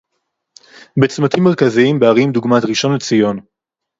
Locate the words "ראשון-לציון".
2.65-3.39